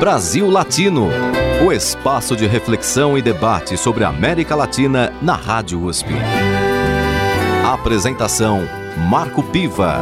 [0.00, 1.08] Brasil Latino,
[1.62, 6.08] o espaço de reflexão e debate sobre a América Latina na Rádio USP.
[7.62, 8.60] Apresentação
[9.10, 9.98] Marco Piva.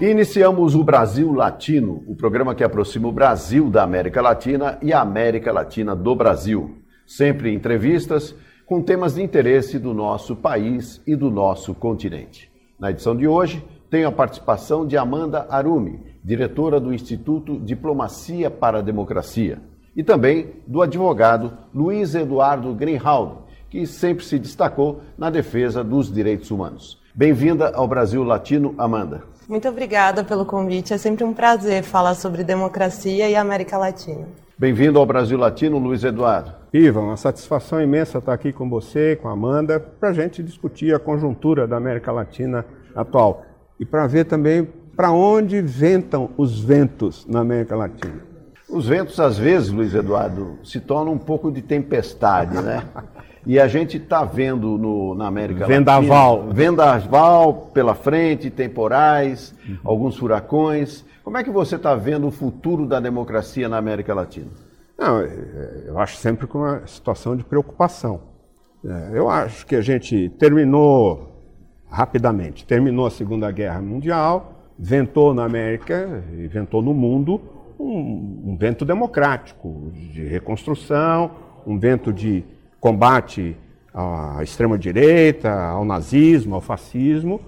[0.00, 5.02] Iniciamos o Brasil Latino, o programa que aproxima o Brasil da América Latina e a
[5.02, 6.78] América Latina do Brasil.
[7.06, 12.50] Sempre entrevistas com temas de interesse do nosso país e do nosso continente.
[12.80, 18.78] Na edição de hoje, tenho a participação de Amanda Arumi, diretora do Instituto Diplomacia para
[18.78, 19.60] a Democracia,
[19.96, 26.50] e também do advogado Luiz Eduardo Greenhalgh, que sempre se destacou na defesa dos direitos
[26.50, 27.00] humanos.
[27.14, 29.22] Bem-vinda ao Brasil Latino, Amanda.
[29.48, 30.94] Muito obrigada pelo convite.
[30.94, 34.26] É sempre um prazer falar sobre democracia e América Latina.
[34.56, 36.52] Bem-vindo ao Brasil Latino, Luiz Eduardo.
[36.72, 40.94] Iva, uma satisfação imensa estar aqui com você, com a Amanda, para a gente discutir
[40.94, 43.44] a conjuntura da América Latina atual
[43.78, 48.22] e para ver também para onde ventam os ventos na América Latina.
[48.68, 52.82] Os ventos, às vezes, Luiz Eduardo, se tornam um pouco de tempestade, né?
[53.46, 56.36] E a gente está vendo no, na América vendaval.
[56.36, 56.54] Latina...
[56.54, 59.76] Vendaval pela frente, temporais, uhum.
[59.84, 61.04] alguns furacões.
[61.22, 64.48] Como é que você está vendo o futuro da democracia na América Latina?
[64.98, 68.22] Não, eu acho sempre com uma situação de preocupação.
[68.82, 71.33] É, eu acho que a gente terminou
[71.94, 72.66] rapidamente.
[72.66, 77.40] Terminou a Segunda Guerra Mundial, ventou na América e ventou no mundo
[77.78, 81.30] um, um vento democrático, de reconstrução,
[81.64, 82.44] um vento de
[82.80, 83.56] combate
[83.92, 87.40] à extrema-direita, ao nazismo, ao fascismo,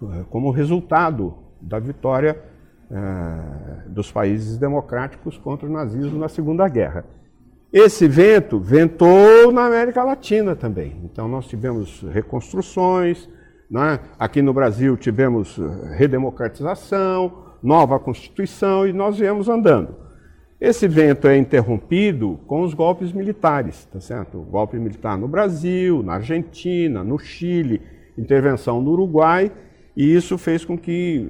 [0.00, 2.40] eh, como resultado da vitória
[2.90, 7.04] eh, dos países democráticos contra o nazismo na Segunda Guerra.
[7.72, 10.96] Esse vento ventou na América Latina também.
[11.04, 13.28] Então, nós tivemos reconstruções,
[13.70, 14.00] né?
[14.18, 19.94] Aqui no Brasil tivemos eh, redemocratização, nova Constituição e nós viemos andando.
[20.60, 24.38] Esse vento é interrompido com os golpes militares, tá certo?
[24.38, 27.80] O golpe militar no Brasil, na Argentina, no Chile,
[28.16, 29.52] intervenção no Uruguai,
[29.96, 31.28] e isso fez com que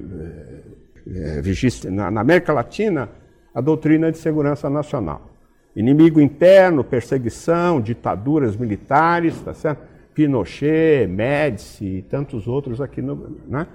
[1.07, 3.09] é, na, na América Latina
[3.53, 5.29] a doutrina de segurança nacional.
[5.75, 9.88] Inimigo interno, perseguição, ditaduras militares, tá certo?
[10.19, 13.37] Pinochet, Médici e tantos outros aqui no.
[13.47, 13.65] Né?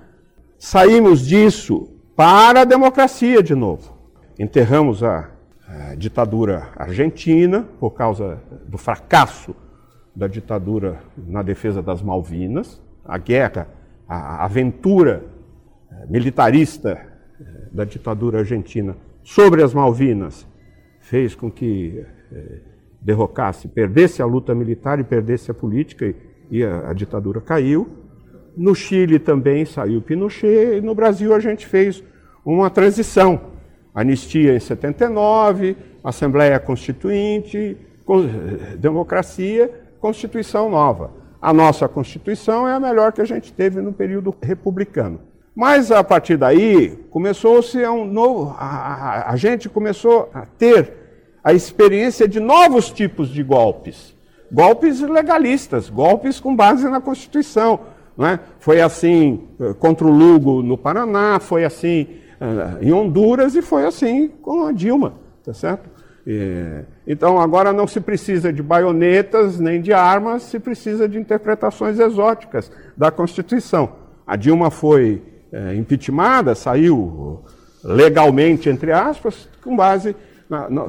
[0.59, 3.97] Saímos disso para a democracia de novo.
[4.39, 5.31] Enterramos a,
[5.67, 9.57] a ditadura argentina por causa do fracasso
[10.15, 13.67] da ditadura na defesa das Malvinas, a guerra,
[14.07, 15.25] a aventura
[15.91, 16.91] eh, militarista
[17.41, 20.47] eh, da ditadura argentina sobre as Malvinas
[21.01, 22.61] fez com que eh,
[23.01, 26.15] derrocasse, perdesse a luta militar e perdesse a política
[26.51, 27.89] e a, a ditadura caiu.
[28.57, 32.03] No Chile também saiu Pinochet, e no Brasil a gente fez
[32.45, 33.53] uma transição.
[33.95, 37.77] Anistia em 79, Assembleia Constituinte,
[38.79, 41.11] democracia, Constituição nova.
[41.41, 45.21] A nossa Constituição é a melhor que a gente teve no período republicano.
[45.55, 48.55] Mas a partir daí começou-se um novo.
[48.59, 50.93] A, a, a gente começou a ter
[51.43, 54.14] a experiência de novos tipos de golpes
[54.51, 57.81] golpes legalistas, golpes com base na Constituição.
[58.19, 58.39] É?
[58.61, 62.07] Foi assim eh, contra o Lugo no Paraná, foi assim
[62.41, 65.91] uh, em Honduras e foi assim com a Dilma, tá certo?
[66.25, 71.99] E, então agora não se precisa de baionetas nem de armas, se precisa de interpretações
[71.99, 73.93] exóticas da Constituição.
[74.25, 75.21] A Dilma foi
[75.53, 77.43] é, impeachmentada, saiu
[77.83, 80.15] legalmente, entre aspas, com base
[80.49, 80.87] na, na,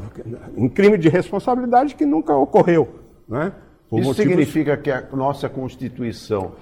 [0.56, 3.05] em crime de responsabilidade que nunca ocorreu.
[3.28, 3.52] Né?
[3.92, 4.16] Isso motivos...
[4.16, 6.54] significa que a nossa Constituição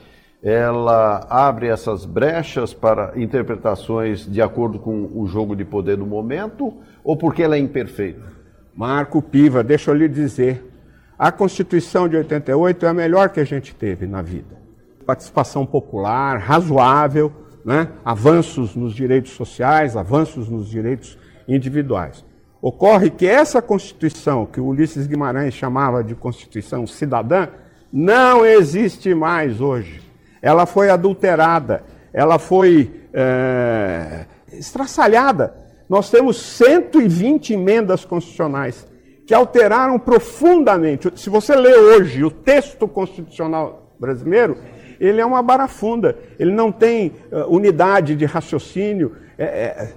[0.41, 6.73] ela abre essas brechas para interpretações de acordo com o jogo de poder do momento
[7.01, 8.33] ou porque ela é imperfeita?
[8.75, 10.69] Marco Piva, deixa eu lhe dizer,
[11.17, 14.57] a Constituição de 88 é a melhor que a gente teve na vida.
[15.05, 17.31] Participação popular, razoável,
[17.63, 17.87] né?
[18.03, 21.17] avanços nos direitos sociais, avanços nos direitos
[21.47, 22.25] individuais.
[22.63, 27.49] Ocorre que essa Constituição, que Ulisses Guimarães chamava de Constituição cidadã,
[27.91, 30.01] não existe mais hoje.
[30.41, 31.83] Ela foi adulterada,
[32.13, 35.53] ela foi é, estraçalhada.
[35.89, 38.87] Nós temos 120 emendas constitucionais
[39.27, 41.11] que alteraram profundamente.
[41.17, 44.57] Se você lê hoje o texto constitucional brasileiro,
[45.01, 49.17] ele é uma barafunda, ele não tem uh, unidade de raciocínio.
[49.37, 49.93] É, é,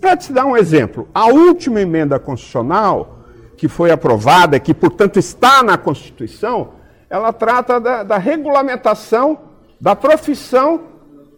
[0.00, 3.20] para te dar um exemplo, a última emenda constitucional,
[3.56, 6.72] que foi aprovada, que portanto está na Constituição,
[7.08, 9.38] ela trata da, da regulamentação
[9.80, 10.80] da profissão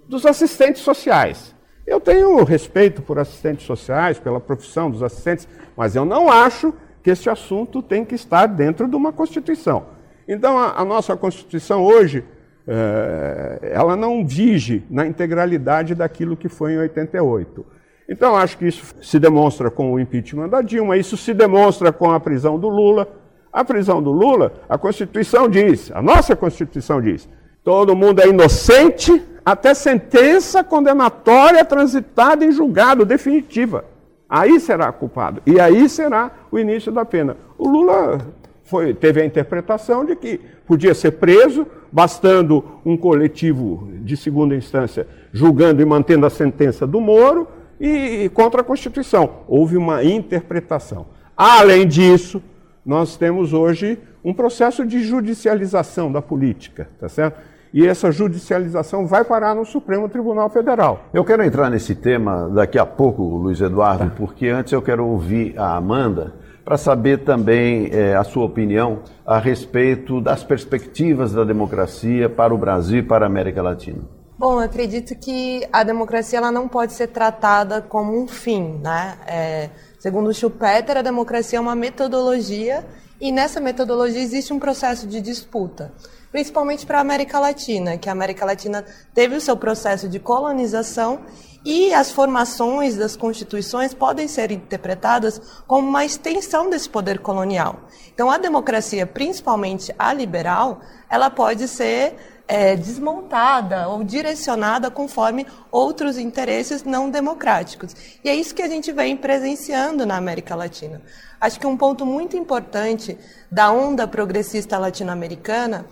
[0.08, 1.54] dos assistentes sociais.
[1.86, 7.10] Eu tenho respeito por assistentes sociais, pela profissão dos assistentes, mas eu não acho que
[7.10, 9.86] esse assunto tem que estar dentro de uma Constituição.
[10.26, 12.24] Então, a, a nossa Constituição hoje,
[12.66, 17.64] é, ela não vige na integralidade daquilo que foi em 88.
[18.08, 22.10] Então, acho que isso se demonstra com o impeachment da Dilma, isso se demonstra com
[22.10, 23.06] a prisão do Lula.
[23.52, 27.28] A prisão do Lula, a Constituição diz, a nossa Constituição diz,
[27.62, 33.84] todo mundo é inocente até sentença condenatória transitada em julgado definitiva.
[34.28, 35.42] Aí será culpado.
[35.46, 37.36] E aí será o início da pena.
[37.56, 38.18] O Lula
[38.62, 45.06] foi, teve a interpretação de que podia ser preso, bastando um coletivo de segunda instância
[45.32, 47.48] julgando e mantendo a sentença do Moro,
[47.80, 49.40] e, e contra a Constituição.
[49.46, 51.06] Houve uma interpretação.
[51.36, 52.42] Além disso,
[52.84, 57.40] nós temos hoje um processo de judicialização da política, tá certo?
[57.72, 61.00] e essa judicialização vai parar no Supremo Tribunal Federal.
[61.12, 64.14] Eu quero entrar nesse tema daqui a pouco, Luiz Eduardo, tá.
[64.16, 66.34] porque antes eu quero ouvir a Amanda
[66.64, 72.58] para saber também é, a sua opinião a respeito das perspectivas da democracia para o
[72.58, 74.17] Brasil e para a América Latina.
[74.38, 79.18] Bom, eu acredito que a democracia ela não pode ser tratada como um fim, né?
[79.26, 82.86] É, segundo Schumpeter, a democracia é uma metodologia
[83.20, 85.92] e nessa metodologia existe um processo de disputa
[86.30, 91.20] principalmente para a América Latina, que a América Latina teve o seu processo de colonização
[91.64, 97.80] e as formações das constituições podem ser interpretadas como uma extensão desse poder colonial.
[98.14, 100.80] Então, a democracia, principalmente a liberal,
[101.10, 107.94] ela pode ser é, desmontada ou direcionada conforme outros interesses não democráticos.
[108.24, 111.02] E é isso que a gente vem presenciando na América Latina.
[111.38, 113.16] Acho que um ponto muito importante
[113.52, 115.86] da onda progressista latino-americana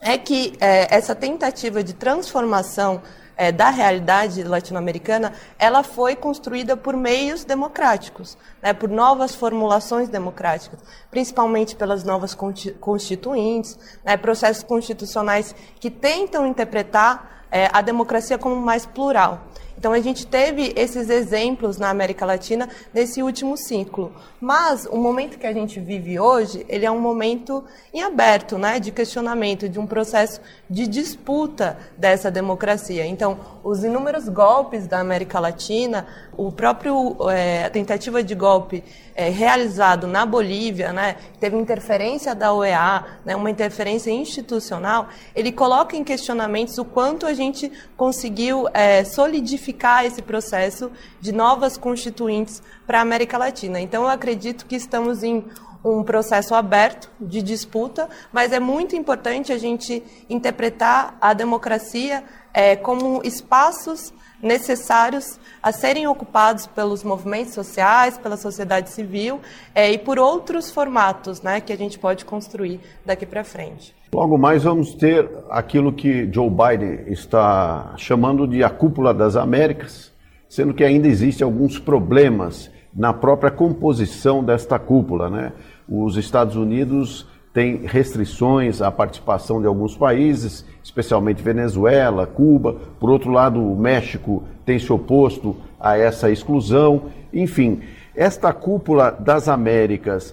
[0.00, 3.02] é que é, essa tentativa de transformação
[3.40, 10.78] é, da realidade latino-americana, ela foi construída por meios democráticos, né, por novas formulações democráticas,
[11.10, 12.36] principalmente pelas novas
[12.78, 19.40] constituintes, né, processos constitucionais que tentam interpretar é, a democracia como mais plural.
[19.80, 24.12] Então a gente teve esses exemplos na América Latina nesse último ciclo.
[24.38, 28.78] Mas o momento que a gente vive hoje, ele é um momento em aberto, né,
[28.78, 30.38] de questionamento, de um processo
[30.70, 33.04] de disputa dessa democracia.
[33.04, 36.06] Então, os inúmeros golpes da América Latina,
[36.36, 38.84] o próprio é, a tentativa de golpe
[39.16, 45.96] é, realizado na Bolívia, né, teve interferência da OEA, né, uma interferência institucional, ele coloca
[45.96, 53.00] em questionamentos o quanto a gente conseguiu é, solidificar esse processo de novas constituintes para
[53.00, 53.80] a América Latina.
[53.80, 55.44] Então, eu acredito que estamos em
[55.84, 62.22] um processo aberto de disputa, mas é muito importante a gente interpretar a democracia
[62.52, 64.12] é, como espaços
[64.42, 69.40] necessários a serem ocupados pelos movimentos sociais, pela sociedade civil
[69.74, 73.94] é, e por outros formatos né, que a gente pode construir daqui para frente.
[74.12, 80.12] Logo mais vamos ter aquilo que Joe Biden está chamando de a cúpula das Américas,
[80.48, 85.30] sendo que ainda existem alguns problemas na própria composição desta cúpula.
[85.30, 85.52] Né?
[85.90, 92.76] Os Estados Unidos têm restrições à participação de alguns países, especialmente Venezuela, Cuba.
[93.00, 97.06] Por outro lado, o México tem se oposto a essa exclusão.
[97.32, 97.80] Enfim,
[98.14, 100.32] esta cúpula das Américas,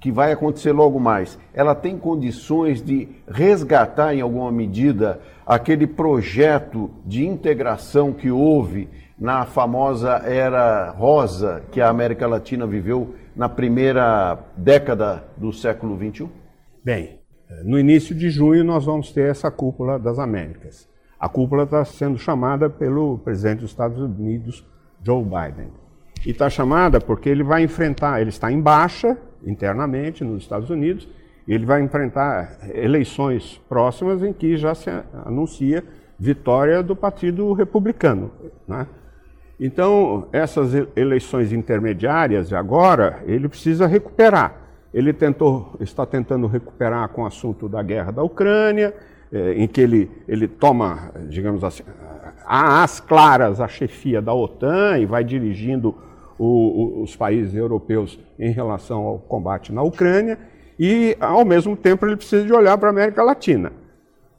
[0.00, 6.90] que vai acontecer logo mais, ela tem condições de resgatar em alguma medida aquele projeto
[7.04, 14.36] de integração que houve na famosa era rosa que a América Latina viveu na primeira
[14.56, 16.28] década do século XXI?
[16.84, 17.20] Bem,
[17.64, 20.88] no início de junho nós vamos ter essa cúpula das Américas.
[21.20, 24.66] A cúpula está sendo chamada pelo presidente dos Estados Unidos,
[25.04, 25.68] Joe Biden.
[26.26, 31.08] E está chamada porque ele vai enfrentar, ele está em baixa internamente nos Estados Unidos,
[31.46, 34.90] ele vai enfrentar eleições próximas em que já se
[35.24, 35.84] anuncia
[36.18, 38.32] vitória do Partido Republicano.
[38.66, 38.84] Né?
[39.60, 44.54] Então, essas eleições intermediárias agora, ele precisa recuperar.
[44.94, 48.94] Ele tentou, está tentando recuperar com o assunto da guerra da Ucrânia,
[49.32, 51.82] eh, em que ele, ele toma, digamos assim,
[52.46, 55.94] às claras a chefia da OTAN e vai dirigindo
[56.38, 60.38] o, o, os países europeus em relação ao combate na Ucrânia,
[60.78, 63.72] e ao mesmo tempo ele precisa de olhar para a América Latina.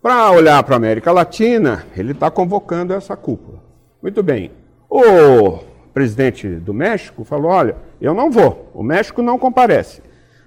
[0.01, 3.59] Para olhar para a América Latina, ele está convocando essa cúpula.
[4.01, 4.49] Muito bem,
[4.89, 5.59] o
[5.93, 10.01] presidente do México falou: olha, eu não vou, o México não comparece.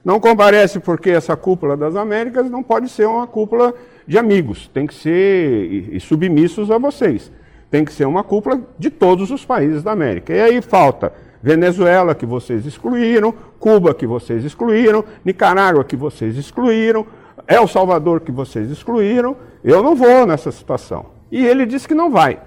[0.05, 3.73] Não comparece porque essa cúpula das Américas não pode ser uma cúpula
[4.07, 7.31] de amigos, tem que ser e, submissos a vocês.
[7.71, 10.35] tem que ser uma cúpula de todos os países da América.
[10.35, 17.07] E aí falta Venezuela, que vocês excluíram, Cuba, que vocês excluíram, Nicarágua, que vocês excluíram,
[17.49, 19.37] El Salvador, que vocês excluíram.
[19.65, 21.07] Eu não vou nessa situação.
[21.31, 22.39] E ele disse que não vai.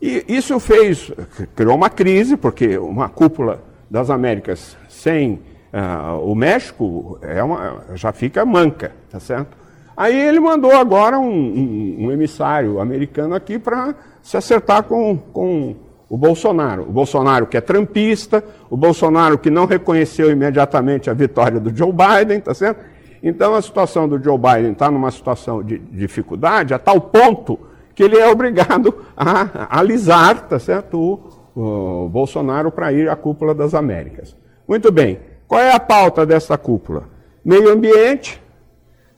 [0.00, 1.10] E isso fez,
[1.56, 5.40] criou uma crise, porque uma cúpula das Américas sem
[5.72, 9.56] uh, o México é uma, já fica manca, tá certo?
[9.96, 15.74] Aí ele mandou agora um, um, um emissário americano aqui para se acertar com, com
[16.08, 16.82] o Bolsonaro.
[16.82, 21.92] O Bolsonaro que é trampista, o Bolsonaro que não reconheceu imediatamente a vitória do Joe
[21.92, 22.84] Biden, tá certo?
[23.20, 27.58] Então a situação do Joe Biden está numa situação de dificuldade a tal ponto
[27.98, 30.96] que ele é obrigado a alisar, tá certo,
[31.56, 34.36] o, o Bolsonaro para ir à cúpula das Américas.
[34.68, 35.18] Muito bem.
[35.48, 37.08] Qual é a pauta dessa cúpula?
[37.44, 38.40] Meio ambiente,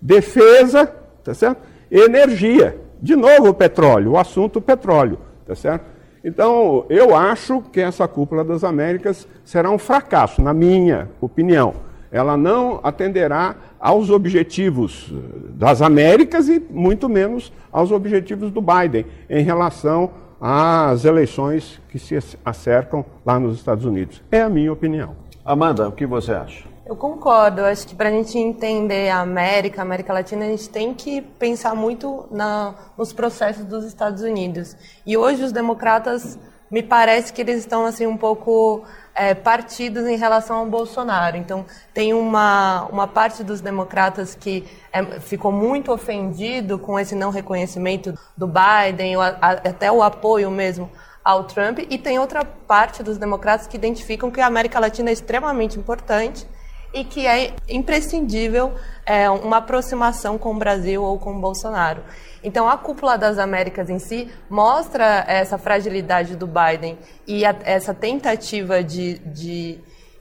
[0.01, 0.87] defesa,
[1.23, 1.61] tá certo?
[1.91, 2.81] Energia.
[3.03, 5.85] De novo o petróleo, o assunto petróleo, tá certo?
[6.25, 11.75] Então, eu acho que essa cúpula das Américas será um fracasso, na minha opinião.
[12.13, 15.13] Ela não atenderá aos objetivos
[15.51, 22.19] das Américas e muito menos aos objetivos do Biden em relação às eleições que se
[22.45, 24.23] acercam lá nos Estados Unidos.
[24.31, 25.15] É a minha opinião.
[25.45, 26.71] Amanda, o que você acha?
[26.91, 27.61] Eu concordo.
[27.61, 30.93] Eu acho que para a gente entender a América, a América Latina, a gente tem
[30.93, 34.77] que pensar muito na, nos processos dos Estados Unidos.
[35.07, 36.37] E hoje os democratas,
[36.71, 38.83] me parece que eles estão assim um pouco
[39.15, 41.37] é, partidos em relação ao Bolsonaro.
[41.37, 47.31] Então, tem uma, uma parte dos democratas que é, ficou muito ofendido com esse não
[47.31, 50.91] reconhecimento do Biden, ou a, a, até o apoio mesmo
[51.23, 55.13] ao Trump, e tem outra parte dos democratas que identificam que a América Latina é
[55.13, 56.47] extremamente importante
[56.93, 58.73] e que é imprescindível
[59.07, 62.03] é, uma aproximação com o Brasil ou com o Bolsonaro.
[62.43, 67.93] Então, a cúpula das Américas em si mostra essa fragilidade do Biden e a, essa
[67.93, 69.79] tentativa de, de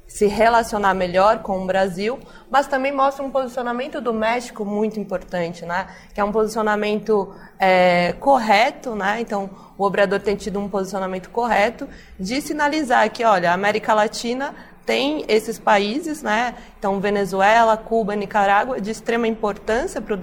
[0.09, 5.65] se relacionar melhor com o Brasil, mas também mostra um posicionamento do México muito importante,
[5.65, 5.87] né?
[6.13, 9.21] Que é um posicionamento é, correto, né?
[9.21, 11.87] Então, o Obrador tem tido um posicionamento correto
[12.19, 14.55] de sinalizar que, olha, a América Latina
[14.89, 16.55] tem esses países, né?
[16.79, 20.15] Então, Venezuela, Cuba, Nicarágua, de extrema importância para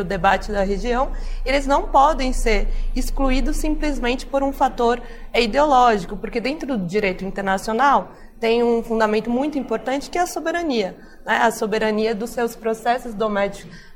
[0.00, 1.12] o debate da região,
[1.46, 2.66] eles não podem ser
[2.96, 5.00] excluídos simplesmente por um fator
[5.32, 10.96] ideológico, porque dentro do direito internacional tem um fundamento muito importante que é a soberania,
[11.24, 11.36] né?
[11.36, 13.14] a soberania dos seus processos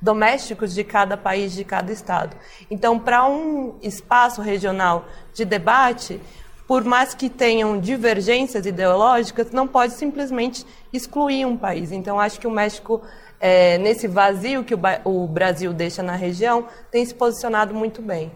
[0.01, 2.37] domésticos de cada país, de cada estado.
[2.71, 6.21] Então, para um espaço regional de debate,
[6.67, 11.93] por mais que tenham divergências ideológicas, não pode simplesmente excluir um país.
[11.93, 13.03] Então, acho que o México,
[13.41, 18.33] é, nesse vazio que o, o Brasil deixa na região, tem se posicionado muito bem.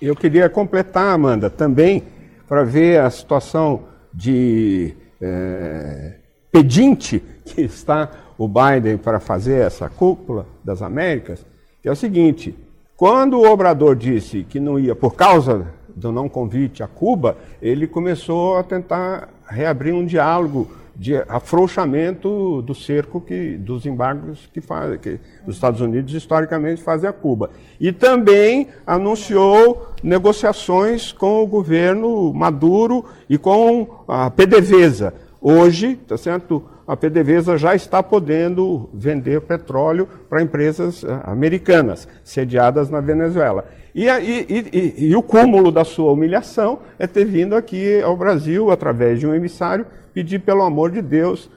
[0.00, 2.02] Eu queria completar, Amanda, também
[2.48, 6.14] para ver a situação de é,
[6.50, 11.44] pedinte que está o Biden para fazer essa cúpula das Américas,
[11.84, 12.56] é o seguinte:
[12.96, 17.86] quando o Obrador disse que não ia por causa do não convite a Cuba, ele
[17.86, 24.96] começou a tentar reabrir um diálogo de afrouxamento do cerco que, dos embargos que, faz,
[25.00, 27.50] que os Estados Unidos historicamente fazem a Cuba.
[27.80, 35.12] E também anunciou negociações com o governo Maduro e com a PDVSA.
[35.40, 36.62] Hoje, tá certo?
[36.86, 43.64] A PDVSA já está podendo vender petróleo para empresas eh, americanas, sediadas na Venezuela.
[43.94, 48.70] E, e, e, e, o cúmulo da sua humilhação é ter vindo aqui ao Brasil,
[48.70, 51.50] através de um emissário, pedir pelo amor de Deus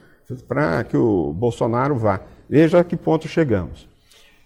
[0.47, 2.21] para que o Bolsonaro vá.
[2.49, 3.87] Veja a que ponto chegamos.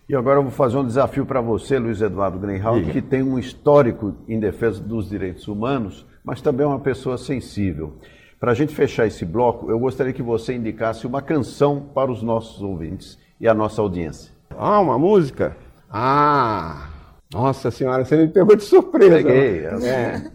[0.07, 3.37] E agora eu vou fazer um desafio para você, Luiz Eduardo Greenhalgh, que tem um
[3.39, 7.93] histórico em defesa dos direitos humanos, mas também é uma pessoa sensível.
[8.41, 12.23] Para a gente fechar esse bloco, eu gostaria que você indicasse uma canção para os
[12.23, 14.31] nossos ouvintes e a nossa audiência.
[14.57, 15.55] Ah, uma música?
[15.87, 16.89] Ah,
[17.31, 19.17] nossa senhora, você me pegou de surpresa.
[19.17, 19.63] Peguei.
[19.63, 20.31] É.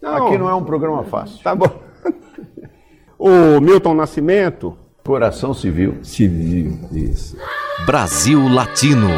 [0.00, 1.42] Não, Aqui não é um programa fácil.
[1.42, 1.68] Tá bom.
[3.18, 4.78] O Milton Nascimento.
[5.04, 5.96] Coração Civil.
[6.04, 7.36] Civil, isso.
[7.84, 9.08] Brasil Latino.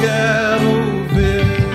[0.00, 1.66] Quero ver.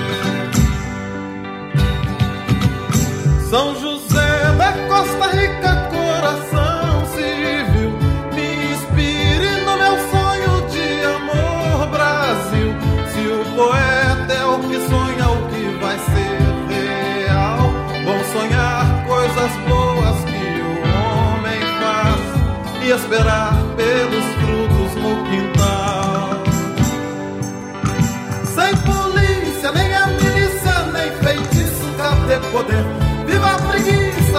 [3.50, 7.92] São José da Costa Rica, coração civil,
[8.34, 12.74] me inspire no meu sonho de amor, Brasil.
[13.12, 16.38] Se o poeta é o que sonha, o que vai ser
[16.70, 17.74] real.
[18.06, 22.22] Vão sonhar coisas boas que o homem faz
[22.84, 23.63] e esperar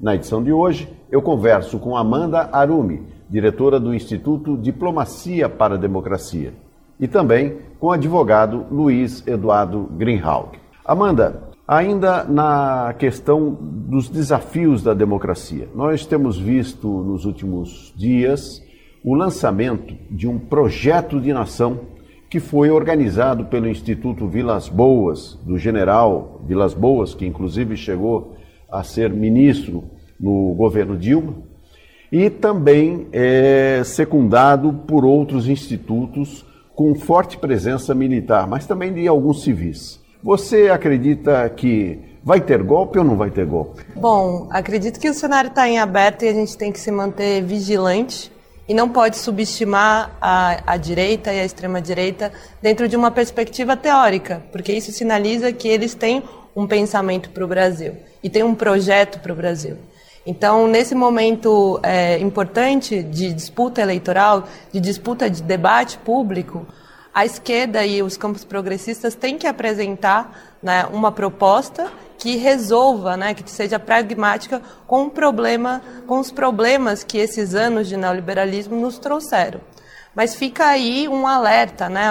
[0.00, 5.78] Na edição de hoje, eu converso com Amanda Arumi, diretora do Instituto Diplomacia para a
[5.78, 6.54] Democracia,
[6.98, 10.52] e também com o advogado Luiz Eduardo Greenhalgh.
[10.82, 18.62] Amanda, ainda na questão dos desafios da democracia, nós temos visto nos últimos dias
[19.04, 21.78] o lançamento de um projeto de nação
[22.30, 28.39] que foi organizado pelo Instituto Vilas Boas, do general Vilas Boas, que inclusive chegou
[28.70, 29.84] a ser ministro
[30.18, 31.34] no governo Dilma,
[32.12, 39.42] e também é secundado por outros institutos com forte presença militar, mas também de alguns
[39.42, 40.00] civis.
[40.22, 43.82] Você acredita que vai ter golpe ou não vai ter golpe?
[43.96, 47.42] Bom, acredito que o cenário está em aberto e a gente tem que se manter
[47.42, 48.30] vigilante
[48.68, 54.42] e não pode subestimar a, a direita e a extrema-direita dentro de uma perspectiva teórica,
[54.52, 56.22] porque isso sinaliza que eles têm
[56.54, 59.76] um pensamento para o Brasil e têm um projeto para o Brasil.
[60.26, 66.66] Então, nesse momento é, importante de disputa eleitoral, de disputa de debate público,
[67.12, 73.34] a esquerda e os campos progressistas têm que apresentar né, uma proposta que resolva, né,
[73.34, 78.98] que seja pragmática com, o problema, com os problemas que esses anos de neoliberalismo nos
[78.98, 79.60] trouxeram.
[80.14, 82.10] Mas fica aí um alerta né,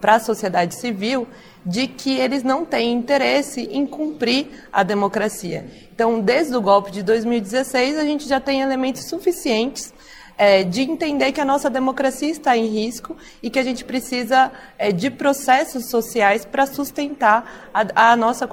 [0.00, 1.28] para a sociedade civil
[1.64, 5.66] de que eles não têm interesse em cumprir a democracia.
[5.92, 9.92] Então, desde o golpe de 2016, a gente já tem elementos suficientes
[10.40, 14.50] é, de entender que a nossa democracia está em risco e que a gente precisa
[14.78, 18.48] é, de processos sociais para sustentar a, a, nossa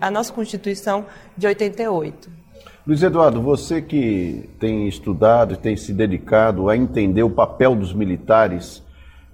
[0.00, 2.30] a nossa Constituição de 88.
[2.86, 7.92] Luiz Eduardo, você que tem estudado e tem se dedicado a entender o papel dos
[7.92, 8.80] militares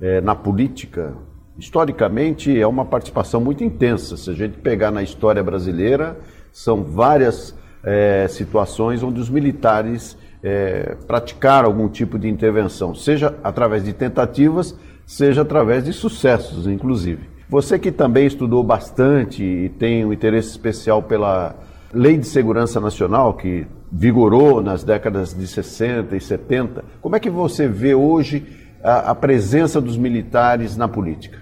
[0.00, 1.14] é, na política,
[1.58, 4.16] historicamente é uma participação muito intensa.
[4.16, 6.18] Se a gente pegar na história brasileira,
[6.52, 13.84] são várias é, situações onde os militares é, praticaram algum tipo de intervenção, seja através
[13.84, 14.74] de tentativas,
[15.06, 17.28] seja através de sucessos, inclusive.
[17.48, 21.56] Você que também estudou bastante e tem um interesse especial pela
[21.92, 27.28] Lei de Segurança Nacional, que vigorou nas décadas de 60 e 70, como é que
[27.28, 28.46] você vê hoje
[28.83, 31.38] a, a presença dos militares na política?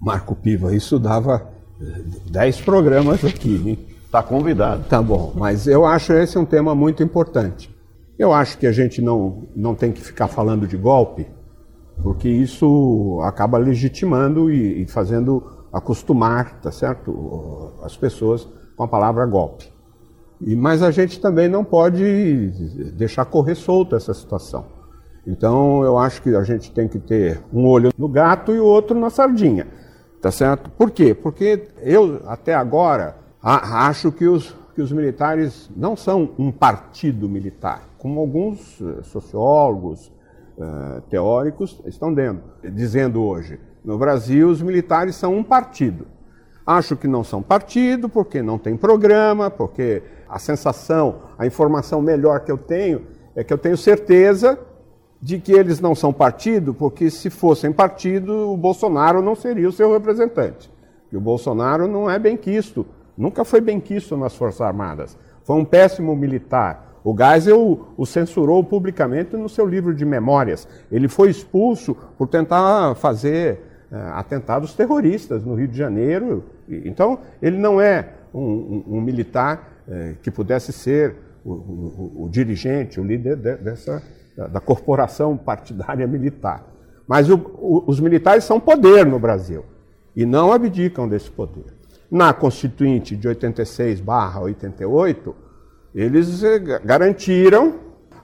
[0.00, 1.48] Marco Piva, isso dava
[2.30, 3.86] 10 programas aqui.
[4.04, 4.84] Está convidado.
[4.84, 7.74] Tá bom, mas eu acho esse um tema muito importante.
[8.18, 11.26] Eu acho que a gente não, não tem que ficar falando de golpe,
[12.02, 19.26] porque isso acaba legitimando e, e fazendo acostumar, tá certo, as pessoas com a palavra
[19.26, 19.70] golpe.
[20.40, 22.48] E, mas a gente também não pode
[22.96, 24.77] deixar correr solta essa situação.
[25.28, 28.64] Então eu acho que a gente tem que ter um olho no gato e o
[28.64, 29.66] outro na sardinha.
[30.22, 30.70] Tá certo?
[30.70, 31.14] Por quê?
[31.14, 37.82] Porque eu, até agora, acho que os, que os militares não são um partido militar,
[37.98, 40.10] como alguns eh, sociólogos,
[40.56, 43.60] uh, teóricos estão dizendo, dizendo hoje.
[43.84, 46.06] No Brasil, os militares são um partido.
[46.66, 52.40] Acho que não são partido, porque não tem programa, porque a sensação, a informação melhor
[52.40, 53.02] que eu tenho
[53.36, 54.58] é que eu tenho certeza
[55.20, 59.72] de que eles não são partido, porque se fossem partido, o Bolsonaro não seria o
[59.72, 60.70] seu representante.
[61.10, 65.16] E o Bolsonaro não é benquisto, nunca foi benquisto nas Forças Armadas.
[65.42, 67.00] Foi um péssimo militar.
[67.02, 70.68] O Geisel o censurou publicamente no seu livro de memórias.
[70.90, 76.44] Ele foi expulso por tentar fazer uh, atentados terroristas no Rio de Janeiro.
[76.68, 82.28] Então, ele não é um, um, um militar uh, que pudesse ser o, o, o
[82.28, 84.02] dirigente, o líder de, dessa
[84.38, 86.64] da, da corporação partidária militar.
[87.08, 89.64] Mas o, o, os militares são poder no Brasil
[90.14, 91.74] e não abdicam desse poder.
[92.08, 95.34] Na Constituinte de 86/88,
[95.94, 97.74] eles eh, garantiram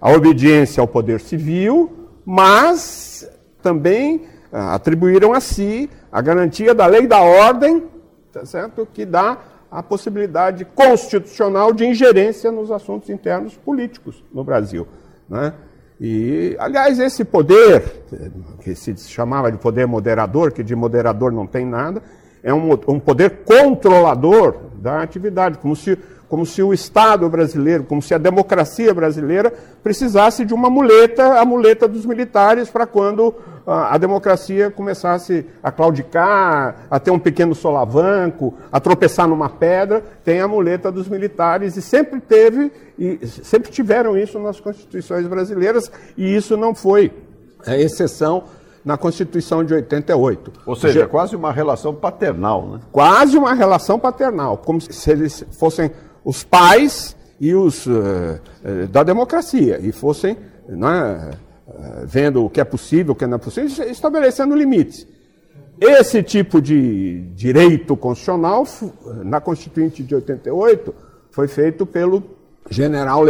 [0.01, 3.29] a obediência ao poder civil, mas
[3.61, 4.23] também
[4.53, 7.89] ah, atribuíram a si a garantia da lei da ordem,
[8.33, 8.87] tá certo?
[8.87, 9.39] que dá
[9.71, 14.87] a possibilidade constitucional de ingerência nos assuntos internos políticos no Brasil.
[15.29, 15.53] Né?
[16.07, 17.83] E, aliás, esse poder,
[18.61, 22.03] que se chamava de poder moderador, que de moderador não tem nada,
[22.43, 28.03] é um, um poder controlador da atividade, como se, como se o Estado brasileiro, como
[28.03, 29.51] se a democracia brasileira
[29.83, 33.35] precisasse de uma muleta, a muleta dos militares, para quando
[33.67, 40.03] a, a democracia começasse a claudicar, a ter um pequeno solavanco, a tropeçar numa pedra,
[40.25, 45.91] tem a muleta dos militares, e sempre teve, e sempre tiveram isso nas constituições brasileiras,
[46.17, 47.13] e isso não foi
[47.67, 48.45] exceção
[48.85, 50.53] na Constituição de 88.
[50.67, 52.81] Ou seja, Já, quase uma relação paternal, né?
[52.93, 55.91] Quase uma relação paternal, como se eles fossem
[56.23, 60.37] os pais e os uh, uh, da democracia e fossem
[60.69, 61.31] né,
[62.05, 65.07] vendo o que é possível, o que não é possível, estabelecendo limites.
[65.81, 68.67] Esse tipo de direito constitucional,
[69.25, 70.95] na Constituinte de 88,
[71.31, 72.23] foi feito pelo
[72.71, 73.23] general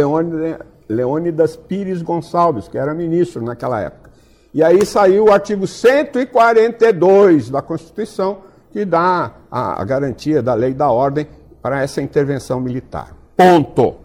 [0.87, 4.11] Leônidas Pires Gonçalves, que era ministro naquela época.
[4.53, 8.37] E aí saiu o artigo 142 da Constituição,
[8.71, 11.27] que dá a, a garantia da lei da ordem
[11.61, 13.15] para essa intervenção militar.
[13.35, 14.04] Ponto.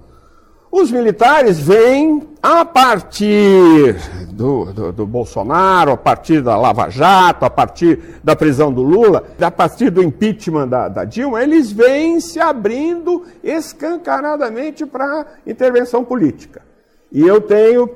[0.72, 3.96] Os militares vêm a partir
[4.30, 9.24] do, do, do, Bolsonaro, a partir da Lava Jato, a partir da prisão do Lula,
[9.40, 16.62] a partir do impeachment da, da Dilma, eles vêm se abrindo escancaradamente para intervenção política.
[17.10, 17.90] E eu tenho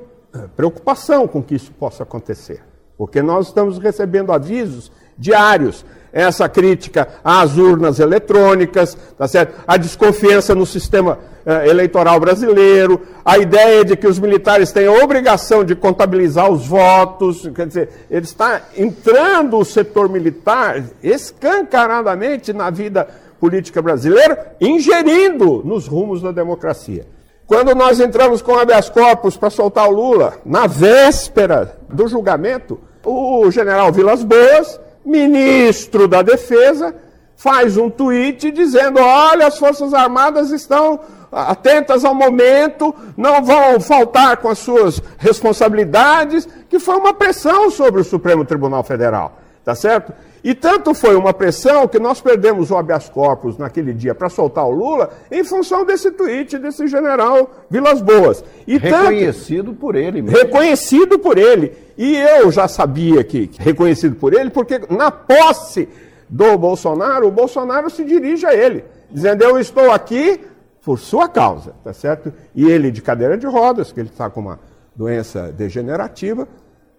[0.55, 2.61] preocupação com que isso possa acontecer,
[2.97, 5.85] porque nós estamos recebendo avisos diários.
[6.11, 9.61] Essa crítica às urnas eletrônicas, tá certo?
[9.67, 11.34] a desconfiança no sistema eh,
[11.67, 17.47] eleitoral brasileiro, a ideia de que os militares têm a obrigação de contabilizar os votos,
[17.53, 23.07] quer dizer, ele está entrando o setor militar escancaradamente na vida
[23.39, 27.05] política brasileira, ingerindo nos rumos da democracia.
[27.45, 33.51] Quando nós entramos com habeas corpus para soltar o Lula, na véspera do julgamento, o
[33.51, 36.95] general Vilas Boas, ministro da Defesa,
[37.35, 40.99] faz um tweet dizendo: olha, as Forças Armadas estão
[41.31, 48.01] atentas ao momento, não vão faltar com as suas responsabilidades, que foi uma pressão sobre
[48.01, 50.13] o Supremo Tribunal Federal, tá certo?
[50.45, 54.63] E tanto foi uma pressão que nós perdemos o habeas corpus naquele dia para soltar
[54.63, 58.43] o Lula em função desse tweet desse general Vilas Boas.
[58.67, 60.37] E reconhecido tanto, por ele mesmo.
[60.37, 61.73] Reconhecido por ele.
[61.97, 65.89] E eu já sabia que reconhecido por ele, porque na posse
[66.29, 70.41] do Bolsonaro, o Bolsonaro se dirige a ele, dizendo: Eu estou aqui
[70.83, 72.31] por sua causa, tá certo?
[72.53, 74.59] E ele de cadeira de rodas, que ele está com uma
[74.95, 76.47] doença degenerativa,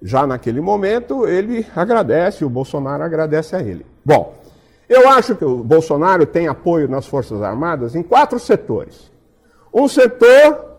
[0.02, 3.86] já naquele momento, ele agradece, o Bolsonaro agradece a ele.
[4.04, 4.34] Bom,
[4.88, 9.10] eu acho que o Bolsonaro tem apoio nas Forças Armadas em quatro setores.
[9.72, 10.76] Um setor,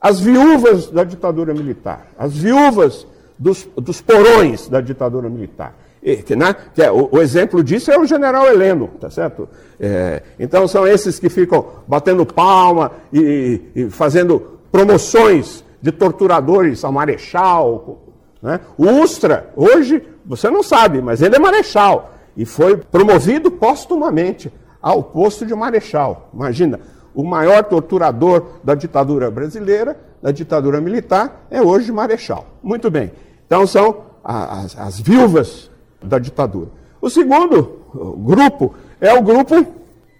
[0.00, 3.06] as viúvas da ditadura militar, as viúvas
[3.38, 5.74] dos, dos porões da ditadura militar.
[6.02, 9.46] Né, é, o, exemplo disso é o general Heleno, tá certo?
[9.78, 16.92] É, então são esses que ficam batendo palma e, e fazendo promoções de torturadores ao
[16.92, 17.98] marechal.
[18.40, 18.60] Né?
[18.78, 25.02] O Ustra, hoje, você não sabe, mas ele é marechal e foi promovido postumamente ao
[25.02, 26.30] posto de marechal.
[26.32, 26.80] Imagina,
[27.14, 32.46] o maior torturador da ditadura brasileira, da ditadura militar, é hoje marechal.
[32.62, 33.12] Muito bem.
[33.46, 35.69] Então são as, as viúvas
[36.02, 36.68] da ditadura.
[37.00, 37.80] O segundo
[38.18, 39.66] grupo é o grupo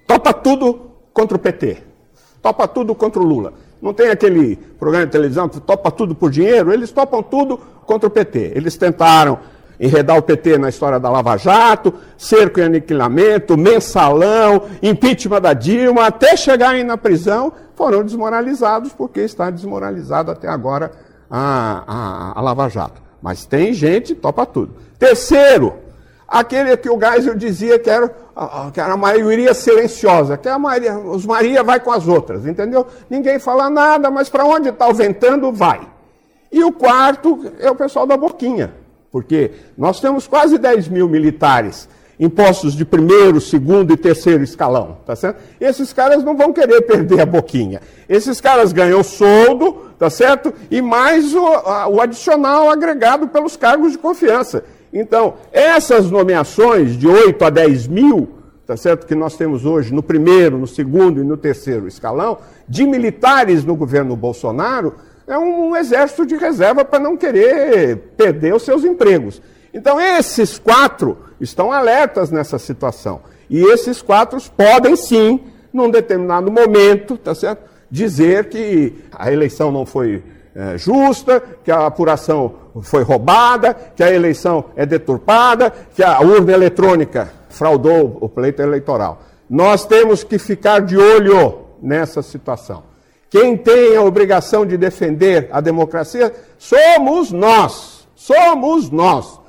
[0.06, 1.78] topa tudo contra o PT,
[2.42, 3.52] topa tudo contra o Lula.
[3.80, 6.72] Não tem aquele programa de televisão que topa tudo por dinheiro?
[6.72, 8.52] Eles topam tudo contra o PT.
[8.54, 9.38] Eles tentaram
[9.78, 16.06] enredar o PT na história da Lava Jato, cerco e aniquilamento, mensalão, impeachment da Dilma,
[16.06, 20.92] até chegarem na prisão, foram desmoralizados, porque está desmoralizado até agora
[21.30, 23.00] a, a, a Lava Jato.
[23.22, 24.74] Mas tem gente, topa tudo.
[24.98, 25.74] Terceiro,
[26.26, 28.09] aquele que o Geisel dizia que era,
[28.72, 32.46] que era a maioria silenciosa, que é a maioria, os Maria vai com as outras,
[32.46, 32.87] entendeu?
[33.09, 35.80] Ninguém fala nada, mas para onde está o ventando, vai.
[36.52, 38.72] E o quarto é o pessoal da boquinha,
[39.11, 41.88] porque nós temos quase 10 mil militares
[42.20, 45.42] em postos de primeiro, segundo e terceiro escalão, tá certo?
[45.59, 47.80] Esses caras não vão querer perder a boquinha.
[48.06, 50.52] Esses caras ganham soldo, tá certo?
[50.70, 54.62] E mais o, a, o adicional agregado pelos cargos de confiança.
[54.92, 58.28] Então, essas nomeações de 8 a 10 mil,
[58.66, 59.06] tá certo?
[59.06, 62.37] Que nós temos hoje no primeiro, no segundo e no terceiro escalão,
[62.68, 64.94] de militares no governo Bolsonaro,
[65.26, 69.40] é um exército de reserva para não querer perder os seus empregos.
[69.72, 73.20] Então, esses quatro estão alertas nessa situação.
[73.48, 75.40] E esses quatro podem sim,
[75.72, 77.70] num determinado momento, tá certo?
[77.90, 80.22] dizer que a eleição não foi
[80.54, 86.52] é, justa, que a apuração foi roubada, que a eleição é deturpada, que a urna
[86.52, 89.22] eletrônica fraudou o pleito eleitoral.
[89.48, 92.85] Nós temos que ficar de olho nessa situação.
[93.28, 98.09] Quem tem a obrigação de defender a democracia somos nós.
[98.14, 99.39] Somos nós.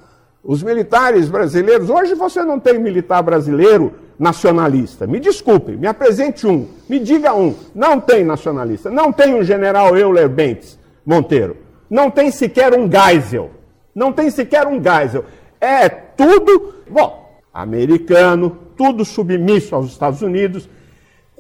[0.44, 5.06] Os militares brasileiros, hoje você não tem militar brasileiro nacionalista.
[5.06, 7.56] Me desculpe, me apresente um, me diga um.
[7.74, 8.90] Não tem nacionalista.
[8.90, 11.58] Não tem um general Euler Bentes Monteiro.
[11.90, 13.52] Não tem sequer um Geisel.
[13.94, 15.26] Não tem sequer um Geisel.
[15.60, 20.68] É tudo, bom, americano, tudo submisso aos Estados Unidos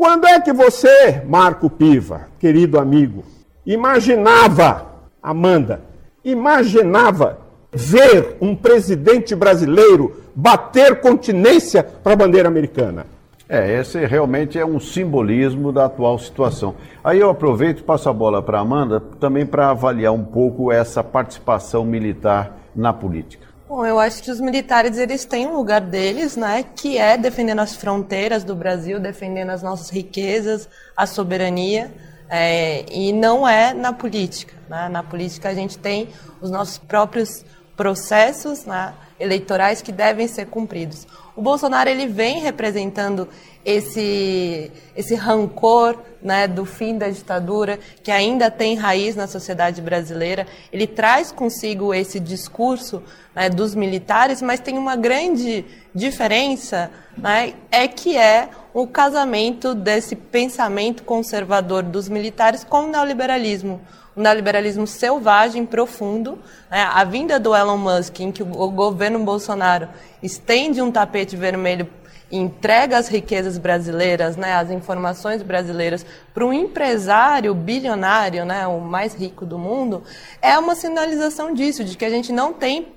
[0.01, 3.23] quando é que você, Marco Piva, querido amigo,
[3.63, 5.83] imaginava, Amanda,
[6.25, 7.37] imaginava
[7.71, 13.05] ver um presidente brasileiro bater continência para a bandeira americana?
[13.47, 16.75] É, esse realmente é um simbolismo da atual situação.
[17.03, 20.71] Aí eu aproveito e passo a bola para a Amanda também para avaliar um pouco
[20.71, 23.47] essa participação militar na política.
[23.67, 27.59] Bom, eu acho que os militares eles têm um lugar deles, né, que é defendendo
[27.59, 31.91] as fronteiras do Brasil, defendendo as nossas riquezas, a soberania,
[32.29, 34.53] é, e não é na política.
[34.69, 34.87] Né?
[34.87, 36.07] Na política a gente tem
[36.41, 37.43] os nossos próprios
[37.81, 41.07] processos né, eleitorais que devem ser cumpridos.
[41.35, 43.27] O Bolsonaro ele vem representando
[43.65, 50.45] esse, esse rancor né, do fim da ditadura, que ainda tem raiz na sociedade brasileira.
[50.71, 53.01] Ele traz consigo esse discurso
[53.33, 55.65] né, dos militares, mas tem uma grande
[55.95, 63.81] diferença, né, é que é o casamento desse pensamento conservador dos militares com o neoliberalismo.
[64.15, 66.39] O neoliberalismo selvagem, profundo.
[66.69, 69.87] Né, a vinda do Elon Musk, em que o governo Bolsonaro
[70.21, 71.87] estende um tapete vermelho
[72.31, 79.13] entrega as riquezas brasileiras, né, as informações brasileiras para um empresário bilionário, né, o mais
[79.13, 80.01] rico do mundo,
[80.41, 82.87] é uma sinalização disso, de que a gente não tem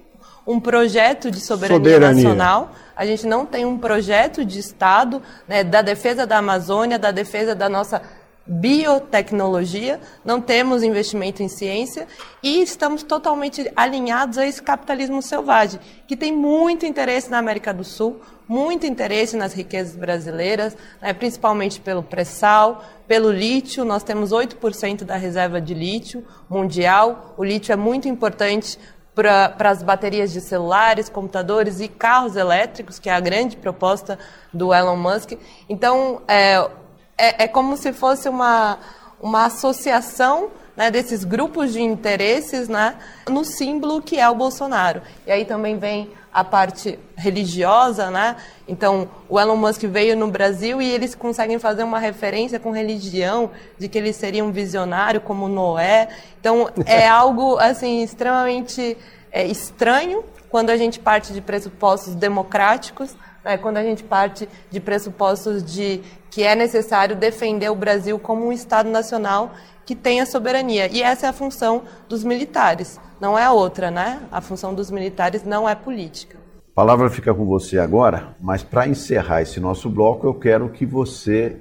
[0.46, 5.64] um projeto de soberania, soberania, nacional, a gente não tem um projeto de Estado né,
[5.64, 8.03] da defesa da Amazônia, da defesa da nossa
[8.46, 12.07] biotecnologia, não temos investimento em ciência
[12.42, 17.85] e estamos totalmente alinhados a esse capitalismo selvagem, que tem muito interesse na América do
[17.85, 23.85] Sul, muito interesse nas riquezas brasileiras, né, principalmente pelo pré-sal, pelo lítio.
[23.85, 27.35] Nós temos 8% da reserva de lítio mundial.
[27.38, 28.78] O lítio é muito importante
[29.14, 34.18] para as baterias de celulares, computadores e carros elétricos, que é a grande proposta
[34.52, 35.33] do Elon Musk.
[35.68, 36.68] Então, é,
[37.16, 38.79] é, é como se fosse uma,
[39.20, 42.96] uma associação né, desses grupos de interesses né,
[43.29, 45.03] no símbolo que é o Bolsonaro.
[45.27, 48.35] E aí também vem a parte religiosa, né?
[48.66, 53.53] Então, o Elon Musk veio no Brasil e eles conseguem fazer uma referência com religião,
[53.79, 56.09] de que ele seria um visionário como Noé.
[56.40, 58.98] Então, é algo, assim, extremamente
[59.31, 64.80] é estranho quando a gente parte de pressupostos democráticos, né, quando a gente parte de
[64.80, 69.52] pressupostos de que é necessário defender o Brasil como um Estado nacional
[69.85, 70.90] que tenha soberania.
[70.90, 74.22] E essa é a função dos militares, não é outra, né?
[74.33, 76.38] A função dos militares não é política.
[76.72, 80.85] A palavra fica com você agora, mas para encerrar esse nosso bloco, eu quero que
[80.85, 81.59] você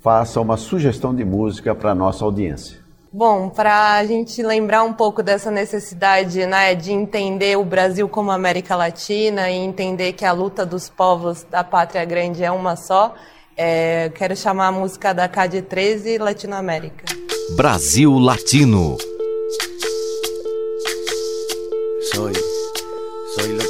[0.00, 2.79] faça uma sugestão de música para a nossa audiência.
[3.12, 8.30] Bom, para a gente lembrar um pouco dessa necessidade né, de entender o Brasil como
[8.30, 13.12] América Latina e entender que a luta dos povos da pátria grande é uma só,
[13.56, 17.04] é, quero chamar a música da CAD 13 Latinoamérica.
[17.56, 18.96] Brasil Latino.
[22.12, 22.32] Soy,
[23.34, 23.69] soy lo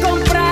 [0.00, 0.51] comprar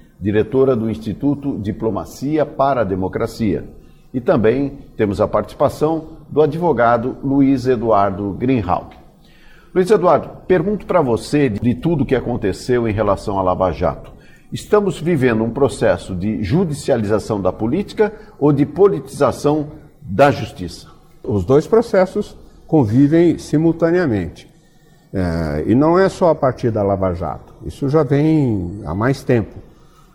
[0.21, 3.65] diretora do Instituto Diplomacia para a Democracia.
[4.13, 8.91] E também temos a participação do advogado Luiz Eduardo Greenhalgh.
[9.73, 14.11] Luiz Eduardo, pergunto para você de tudo que aconteceu em relação à Lava Jato.
[14.51, 19.69] Estamos vivendo um processo de judicialização da política ou de politização
[20.01, 20.87] da justiça?
[21.23, 24.49] Os dois processos convivem simultaneamente.
[25.13, 29.23] É, e não é só a partir da Lava Jato, isso já vem há mais
[29.23, 29.70] tempo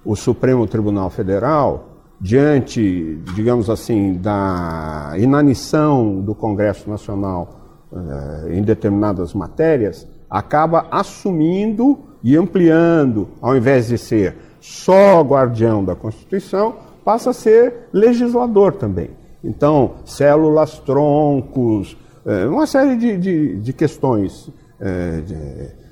[0.07, 1.89] o Supremo Tribunal Federal,
[2.21, 12.37] diante, digamos assim, da inanição do Congresso Nacional eh, em determinadas matérias, acaba assumindo e
[12.37, 19.11] ampliando, ao invés de ser só guardião da Constituição, passa a ser legislador também.
[19.43, 24.49] Então, células troncos, eh, uma série de, de, de questões
[24.81, 25.21] eh,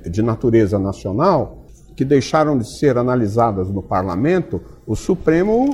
[0.05, 1.64] de, de natureza nacional
[1.97, 5.71] que deixaram de ser analisadas no parlamento, o Supremo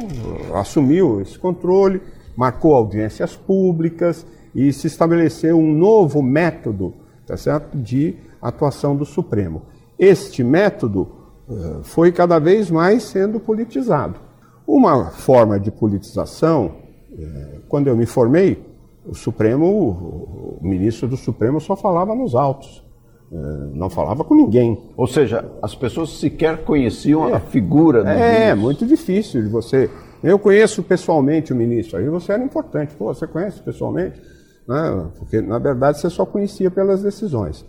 [0.54, 2.00] assumiu esse controle,
[2.36, 6.94] marcou audiências públicas e se estabeleceu um novo método
[7.26, 7.78] tá certo?
[7.78, 9.62] de atuação do Supremo.
[9.98, 11.08] Este método
[11.48, 14.18] uh, foi cada vez mais sendo politizado.
[14.66, 16.76] Uma forma de politização,
[17.12, 18.66] uh, quando eu me formei,
[19.06, 22.84] o Supremo, o ministro do Supremo só falava nos autos.
[23.32, 23.36] É,
[23.74, 24.76] não falava com ninguém.
[24.96, 27.34] Ou seja, as pessoas sequer conheciam é.
[27.34, 28.48] a figura do É, ministro.
[28.48, 29.88] É muito difícil de você.
[30.22, 32.94] Eu conheço pessoalmente o ministro, aí você era importante.
[32.94, 34.20] Pô, você conhece pessoalmente?
[34.66, 35.06] Né?
[35.18, 37.64] Porque, na verdade, você só conhecia pelas decisões.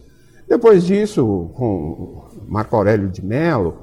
[0.49, 3.75] Depois disso, com Marco Aurélio de Mello,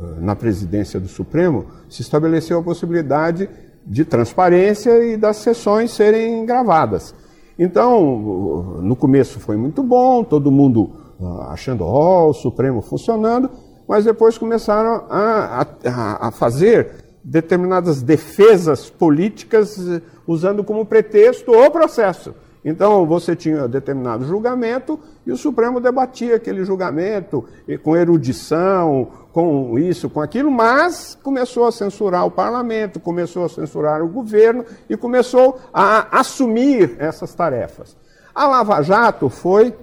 [0.00, 3.50] eh, na presidência do Supremo, se estabeleceu a possibilidade
[3.86, 7.14] de transparência e das sessões serem gravadas.
[7.58, 11.03] Então, no começo foi muito bom, todo mundo
[11.48, 13.50] achando, ó, o Supremo funcionando,
[13.86, 21.70] mas depois começaram a, a, a fazer determinadas defesas políticas eh, usando como pretexto o
[21.70, 22.34] processo.
[22.64, 27.44] Então você tinha determinado julgamento e o Supremo debatia aquele julgamento
[27.82, 34.02] com erudição, com isso, com aquilo, mas começou a censurar o parlamento, começou a censurar
[34.02, 37.96] o governo e começou a assumir essas tarefas.
[38.34, 39.74] A Lava Jato foi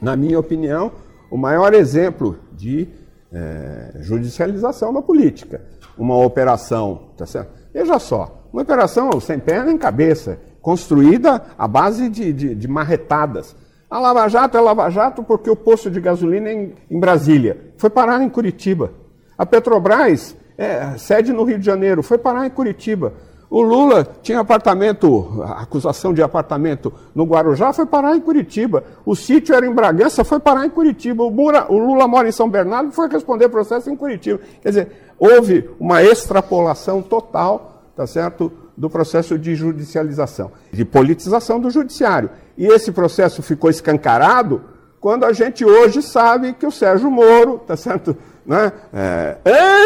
[0.00, 0.92] na minha opinião,
[1.30, 2.88] o maior exemplo de
[3.32, 5.60] é, judicialização da política.
[5.96, 7.50] Uma operação, tá certo?
[7.72, 13.54] Veja só, uma operação sem pé nem cabeça, construída à base de, de, de marretadas.
[13.88, 17.88] A Lava Jato é Lava Jato porque o posto de gasolina em, em Brasília foi
[17.88, 18.90] parar em Curitiba.
[19.38, 23.12] A Petrobras, é, sede no Rio de Janeiro, foi parar em Curitiba.
[23.56, 28.84] O Lula tinha apartamento, acusação de apartamento no Guarujá, foi parar em Curitiba.
[29.02, 31.24] O sítio era em Bragança, foi parar em Curitiba.
[31.24, 34.40] O, Mura, o Lula mora em São Bernardo, foi responder processo em Curitiba.
[34.60, 41.70] Quer dizer, houve uma extrapolação total, tá certo, do processo de judicialização, de politização do
[41.70, 42.28] judiciário.
[42.58, 44.60] E esse processo ficou escancarado
[45.00, 48.14] quando a gente hoje sabe que o Sérgio Moro, tá certo,
[48.46, 48.72] né?
[48.92, 49.36] É,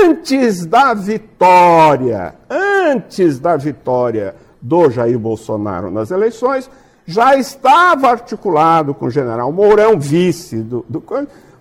[0.04, 6.70] antes da vitória, antes da vitória do Jair Bolsonaro nas eleições,
[7.06, 11.02] já estava articulado com o general Mourão, vice do, do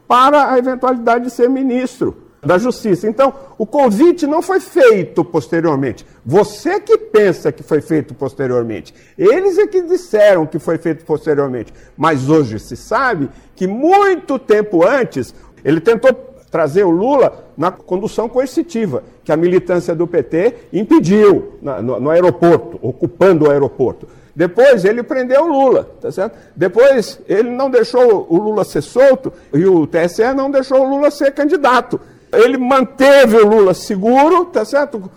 [0.07, 3.07] para a eventualidade de ser ministro da Justiça.
[3.07, 6.05] Então, o convite não foi feito posteriormente.
[6.25, 8.93] Você que pensa que foi feito posteriormente.
[9.17, 11.73] Eles é que disseram que foi feito posteriormente.
[11.97, 15.33] Mas hoje se sabe que muito tempo antes
[15.63, 16.13] ele tentou
[16.49, 22.09] trazer o Lula na condução coercitiva, que a militância do PT impediu na, no, no,
[22.09, 24.07] aeroporto, ocupando o aeroporto.
[24.35, 26.37] Depois ele prendeu o Lula, tá certo?
[26.55, 31.11] Depois ele não deixou o Lula ser solto e o TSE não deixou o Lula
[31.11, 31.99] ser candidato.
[32.31, 35.09] Ele manteve o Lula seguro, tá certo?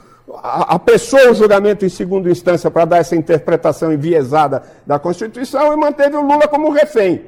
[0.42, 6.16] apressou o julgamento em segunda instância para dar essa interpretação enviesada da Constituição e manteve
[6.16, 7.22] o Lula como refém.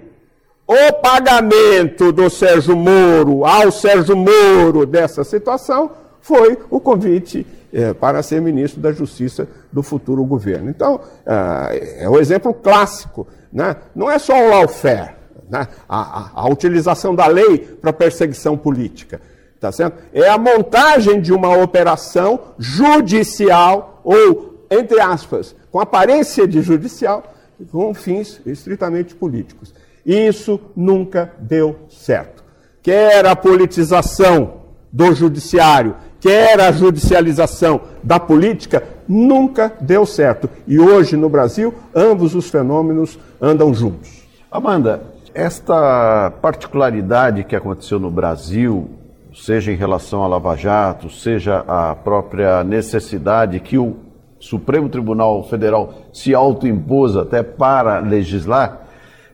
[0.67, 5.91] O pagamento do Sérgio Moro ao Sérgio Moro dessa situação
[6.23, 10.71] foi o convite é, para ser ministro da Justiça do futuro governo.
[10.71, 13.27] Então, é, é o exemplo clássico.
[13.53, 13.77] Né?
[13.95, 15.17] Não é só o lawfare,
[15.51, 15.69] né?
[15.87, 19.21] a, a, a utilização da lei para perseguição política.
[19.61, 20.03] tá certo?
[20.15, 27.23] É a montagem de uma operação judicial ou, entre aspas, com aparência de judicial,
[27.71, 29.75] com fins estritamente políticos.
[30.05, 32.45] Isso nunca deu certo.
[32.83, 40.49] Quer a politização do judiciário, quer a judicialização da política, nunca deu certo.
[40.67, 44.25] E hoje no Brasil, ambos os fenômenos andam juntos.
[44.51, 45.03] Amanda,
[45.35, 48.89] esta particularidade que aconteceu no Brasil,
[49.35, 53.97] seja em relação à Lava Jato, seja a própria necessidade que o
[54.39, 58.84] Supremo Tribunal Federal se autoimpôs até para legislar,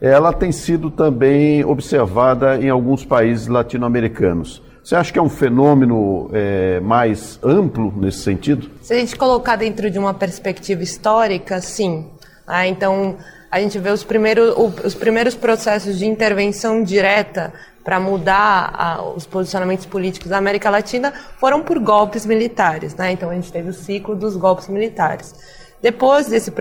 [0.01, 4.63] ela tem sido também observada em alguns países latino-americanos.
[4.83, 8.71] Você acha que é um fenômeno é, mais amplo nesse sentido?
[8.81, 12.07] Se a gente colocar dentro de uma perspectiva histórica, sim.
[12.47, 13.17] Ah, então,
[13.51, 17.53] a gente vê os primeiros, os primeiros processos de intervenção direta
[17.85, 22.95] para mudar a, os posicionamentos políticos da América Latina foram por golpes militares.
[22.95, 23.13] Né?
[23.13, 25.35] Então, a gente teve o ciclo dos golpes militares.
[25.83, 26.53] Depois desse,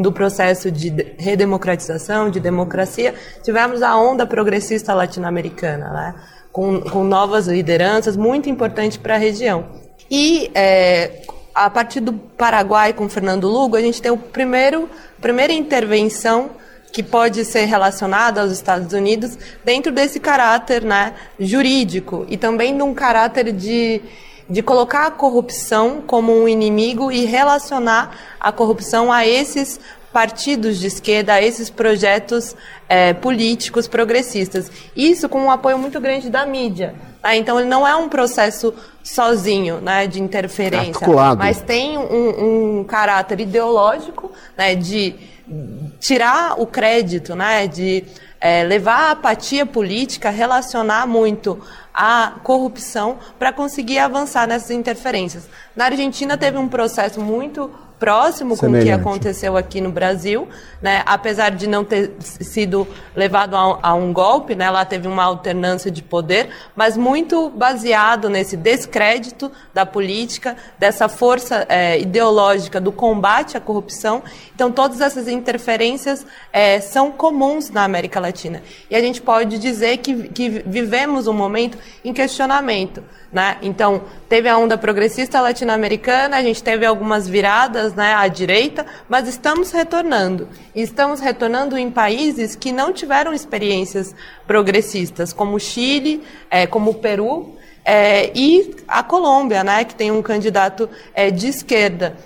[0.00, 6.14] do processo de redemocratização, de democracia, tivemos a onda progressista latino-americana, né?
[6.52, 9.66] com, com novas lideranças, muito importante para a região.
[10.10, 11.22] E é,
[11.54, 14.88] a partir do Paraguai com Fernando Lugo, a gente tem o primeiro,
[15.20, 16.50] primeira intervenção
[16.92, 22.82] que pode ser relacionada aos Estados Unidos dentro desse caráter né, jurídico e também de
[22.82, 24.00] um caráter de
[24.50, 29.78] de colocar a corrupção como um inimigo e relacionar a corrupção a esses
[30.12, 32.56] partidos de esquerda, a esses projetos
[32.88, 34.70] é, políticos progressistas.
[34.96, 36.96] Isso com um apoio muito grande da mídia.
[37.22, 37.36] Né?
[37.36, 38.74] Então, ele não é um processo
[39.04, 41.38] sozinho né, de interferência, Articulado.
[41.38, 45.14] mas tem um, um caráter ideológico né, de
[46.00, 48.04] tirar o crédito, né, de
[48.40, 51.60] é, levar a apatia política, relacionar muito
[51.92, 55.48] a corrupção para conseguir avançar nessas interferências.
[55.76, 57.70] Na Argentina teve um processo muito
[58.00, 60.48] próximo com o que aconteceu aqui no Brasil,
[60.80, 61.02] né?
[61.04, 64.70] apesar de não ter sido levado a, a, um golpe, né?
[64.70, 71.66] lá teve uma alternância de poder, mas muito baseado nesse descrédito da política, dessa força
[71.68, 74.22] é, ideológica do combate à corrupção.
[74.54, 78.62] Então, todas essas interferências é, são comuns na América Latina.
[78.90, 83.02] E a gente pode dizer que, que vivemos um momento em questionamento.
[83.32, 83.58] Né?
[83.62, 89.28] Então, teve a onda progressista latino-americana, a gente teve algumas viradas né, à direita, mas
[89.28, 90.48] estamos retornando.
[90.74, 94.14] Estamos retornando em países que não tiveram experiências
[94.46, 100.10] progressistas, como o Chile, é, como o Peru, é, e a Colômbia, né, que tem
[100.10, 102.16] um candidato é, de esquerda.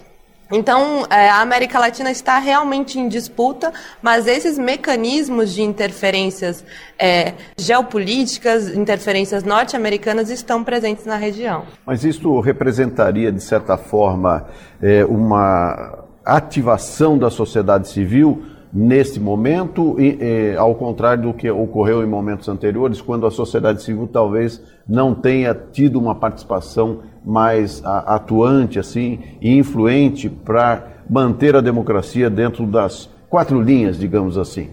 [0.56, 6.64] Então, é, a América Latina está realmente em disputa, mas esses mecanismos de interferências
[6.96, 11.64] é, geopolíticas, interferências norte-americanas estão presentes na região.
[11.84, 14.46] Mas isso representaria, de certa forma,
[14.80, 22.02] é, uma ativação da sociedade civil neste momento, e, e, ao contrário do que ocorreu
[22.02, 28.16] em momentos anteriores, quando a sociedade civil talvez não tenha tido uma participação mais a,
[28.16, 34.70] atuante assim e influente para manter a democracia dentro das quatro linhas, digamos assim.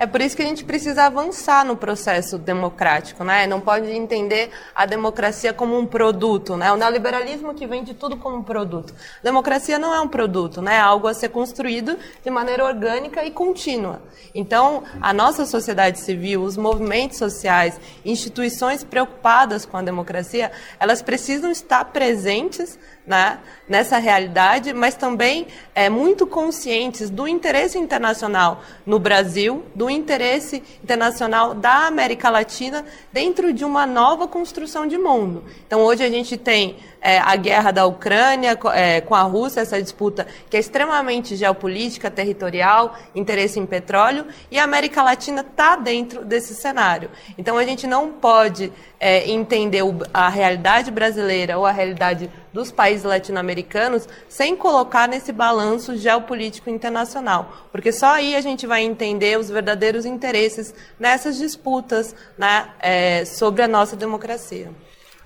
[0.00, 3.48] É por isso que a gente precisa avançar no processo democrático, né?
[3.48, 6.70] Não pode entender a democracia como um produto, né?
[6.70, 8.94] O neoliberalismo que vende tudo como um produto.
[9.24, 10.76] Democracia não é um produto, né?
[10.76, 14.00] É algo a ser construído de maneira orgânica e contínua.
[14.32, 21.50] Então, a nossa sociedade civil, os movimentos sociais, instituições preocupadas com a democracia, elas precisam
[21.50, 22.78] estar presentes
[23.08, 30.62] né, nessa realidade, mas também é, muito conscientes do interesse internacional no Brasil, do interesse
[30.84, 35.44] internacional da América Latina dentro de uma nova construção de mundo.
[35.66, 39.80] Então, hoje a gente tem é, a guerra da Ucrânia é, com a Rússia, essa
[39.80, 46.24] disputa que é extremamente geopolítica, territorial, interesse em petróleo, e a América Latina está dentro
[46.24, 47.10] desse cenário.
[47.36, 49.82] Então a gente não pode é, entender
[50.12, 57.68] a realidade brasileira ou a realidade dos países latino-americanos sem colocar nesse balanço geopolítico internacional,
[57.70, 63.62] porque só aí a gente vai entender os verdadeiros interesses nessas disputas né, é, sobre
[63.62, 64.70] a nossa democracia.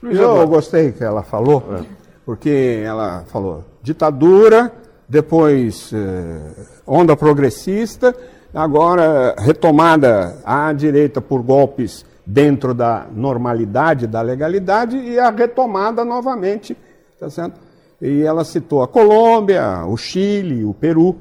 [0.03, 1.85] Eu gostei que ela falou, é.
[2.25, 4.73] porque ela falou ditadura,
[5.09, 6.55] depois eh,
[6.87, 8.15] onda progressista,
[8.55, 16.77] agora retomada à direita por golpes dentro da normalidade, da legalidade, e a retomada novamente,
[17.19, 17.61] tá certo?
[18.01, 21.17] E ela citou a Colômbia, o Chile, o Peru.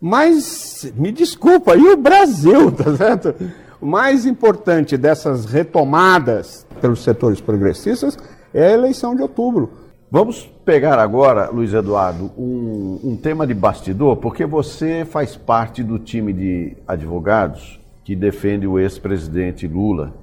[0.00, 3.34] Mas, me desculpa, e o Brasil, tá certo?
[3.82, 8.16] O mais importante dessas retomadas pelos setores progressistas
[8.54, 9.72] é a eleição de outubro.
[10.08, 15.98] Vamos pegar agora, Luiz Eduardo, um, um, tema de bastidor, porque você faz parte do
[15.98, 20.14] time de advogados que defende o ex-presidente Lula,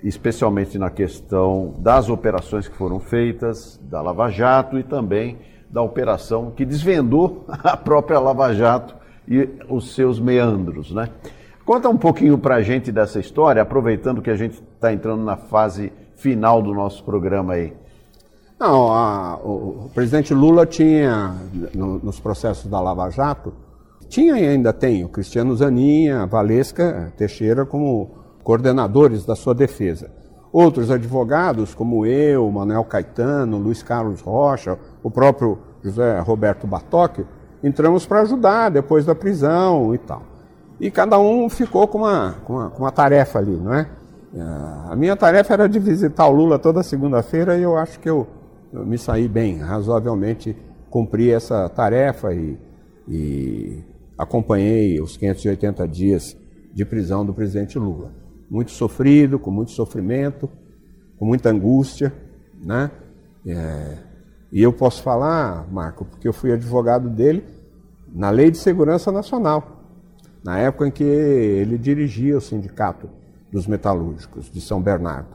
[0.00, 6.52] especialmente na questão das operações que foram feitas, da Lava Jato e também da operação
[6.52, 8.94] que desvendou a própria Lava Jato
[9.26, 11.08] e os seus meandros, né?
[11.68, 15.36] Conta um pouquinho para a gente dessa história, aproveitando que a gente está entrando na
[15.36, 17.74] fase final do nosso programa aí.
[18.58, 21.34] Não, a, o, o, presidente Lula tinha,
[21.74, 23.52] no, nos processos da Lava Jato,
[24.08, 28.12] tinha e ainda tem o Cristiano Zaninha, Valesca Teixeira como
[28.42, 30.10] coordenadores da sua defesa.
[30.50, 37.26] Outros advogados, como eu, Manuel Caetano, Luiz Carlos Rocha, o próprio José Roberto Batoque,
[37.62, 40.37] entramos para ajudar depois da prisão e tal.
[40.80, 43.88] E cada um ficou com uma, com uma, com uma tarefa ali, não é?
[44.88, 48.26] A minha tarefa era de visitar o Lula toda segunda-feira e eu acho que eu,
[48.72, 50.54] eu, me saí bem, razoavelmente
[50.90, 52.58] cumpri essa tarefa e,
[53.08, 53.82] e
[54.16, 56.36] acompanhei os 580 dias
[56.72, 58.12] de prisão do presidente Lula.
[58.50, 60.48] Muito sofrido, com muito sofrimento,
[61.18, 62.12] com muita angústia,
[62.62, 62.90] né?
[63.46, 63.98] É,
[64.52, 67.44] e eu posso falar, Marco, porque eu fui advogado dele
[68.12, 69.77] na Lei de Segurança Nacional,
[70.48, 73.06] na época em que ele dirigia o sindicato
[73.52, 75.28] dos metalúrgicos de São Bernardo.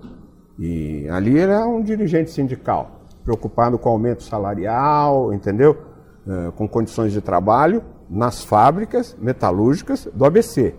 [0.57, 5.78] E ali era um dirigente sindical, preocupado com aumento salarial, entendeu?
[6.28, 10.74] É, com condições de trabalho nas fábricas metalúrgicas do ABC.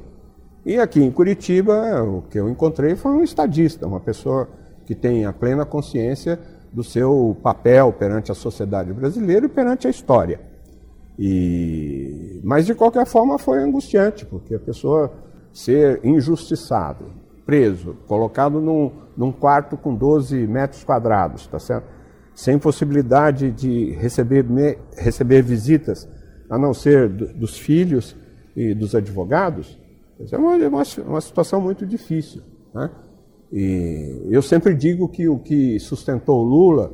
[0.67, 4.49] E aqui em Curitiba, o que eu encontrei foi um estadista, uma pessoa
[4.85, 6.41] que tem a plena consciência
[6.73, 10.41] do seu papel perante a sociedade brasileira e perante a história.
[11.19, 12.41] E...
[12.43, 15.13] Mas, de qualquer forma, foi angustiante, porque a pessoa
[15.53, 17.07] ser injustiçado,
[17.47, 21.95] preso, colocado num, num quarto com 12 metros quadrados, tá certo?
[22.35, 24.45] sem possibilidade de receber,
[24.97, 26.09] receber visitas,
[26.51, 28.17] a não ser do, dos filhos
[28.57, 29.79] e dos advogados,
[30.31, 32.43] é uma, uma, uma situação muito difícil.
[32.75, 32.91] Né?
[33.53, 36.93] E eu sempre digo que o que sustentou Lula,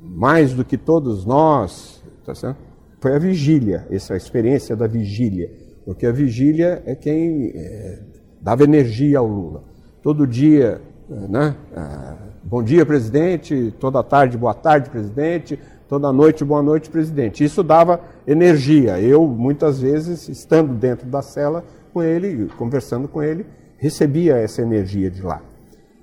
[0.00, 2.58] mais do que todos nós, tá certo?
[3.06, 5.48] Foi a vigília, essa experiência da vigília.
[5.84, 8.00] Porque a vigília é quem é,
[8.40, 9.62] dava energia ao Lula.
[10.02, 11.54] Todo dia, né?
[11.72, 15.56] Ah, bom dia, presidente, toda tarde, boa tarde, presidente,
[15.88, 17.44] toda noite, boa noite, presidente.
[17.44, 19.00] Isso dava energia.
[19.00, 23.46] Eu, muitas vezes, estando dentro da cela com ele, conversando com ele,
[23.78, 25.40] recebia essa energia de lá.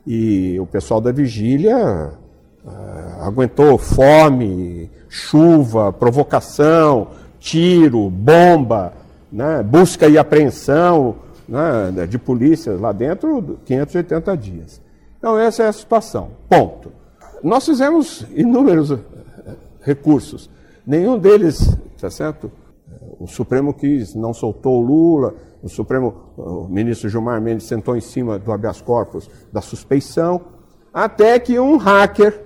[0.08, 2.14] E o pessoal da vigília
[2.66, 7.10] uh, aguentou fome, chuva, provocação,
[7.40, 8.94] tiro, bomba,
[9.32, 11.16] né, busca e apreensão
[11.48, 14.82] né, de polícia lá dentro, 580 dias.
[15.18, 16.32] Então, essa é a situação.
[16.50, 16.92] Ponto.
[17.44, 18.98] Nós fizemos inúmeros eh,
[19.82, 20.50] recursos.
[20.86, 22.52] Nenhum deles, tá certo?
[23.20, 28.02] O Supremo quis, não soltou o Lula, o Supremo, o ministro Gilmar Mendes sentou em
[28.02, 30.42] cima do habeas corpus da suspeição,
[30.94, 32.42] até que um hacker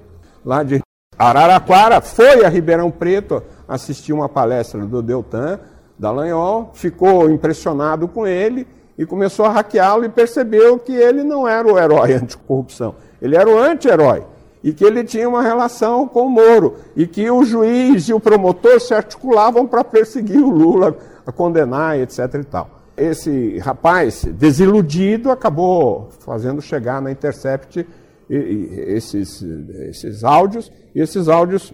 [0.47, 0.79] lá de
[1.19, 5.59] Araraquara foi a Ribeirão Preto assistir uma palestra do Deltan
[5.99, 8.65] Dallagnol, ficou impressionado com ele
[8.97, 13.49] e começou a hackeá-lo e percebeu que ele não era o herói anticorrupção, ele era
[13.49, 14.23] o anti-herói
[14.63, 18.19] e que ele tinha uma relação com o Moro e que o juiz e o
[18.19, 20.95] promotor se articulavam para perseguir o Lula,
[21.25, 22.19] a condenar, etc.
[22.35, 27.87] e tal esse rapaz, desiludido, acabou fazendo chegar na Intercept
[28.29, 31.73] esses, esses áudios, e esses áudios